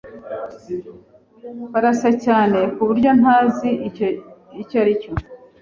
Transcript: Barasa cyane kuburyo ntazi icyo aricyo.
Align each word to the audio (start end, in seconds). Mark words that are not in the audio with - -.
Barasa 1.71 2.09
cyane 2.25 2.59
kuburyo 2.75 3.09
ntazi 3.19 3.69
icyo 4.61 4.77
aricyo. 4.83 5.11